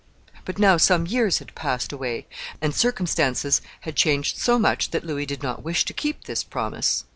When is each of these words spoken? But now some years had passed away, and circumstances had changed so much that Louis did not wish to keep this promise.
But 0.45 0.57
now 0.57 0.77
some 0.77 1.05
years 1.05 1.37
had 1.37 1.53
passed 1.53 1.91
away, 1.93 2.25
and 2.59 2.73
circumstances 2.73 3.61
had 3.81 3.95
changed 3.95 4.35
so 4.35 4.57
much 4.57 4.89
that 4.89 5.03
Louis 5.05 5.27
did 5.27 5.43
not 5.43 5.61
wish 5.63 5.85
to 5.85 5.93
keep 5.93 6.23
this 6.23 6.43
promise. 6.43 7.03